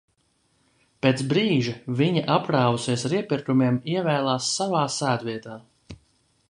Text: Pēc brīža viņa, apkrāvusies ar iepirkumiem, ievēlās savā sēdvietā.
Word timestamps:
Pēc 1.05 1.19
brīža 1.33 1.75
viņa, 1.99 2.23
apkrāvusies 2.37 3.05
ar 3.11 3.15
iepirkumiem, 3.19 3.79
ievēlās 3.99 4.51
savā 4.57 4.85
sēdvietā. 4.97 5.61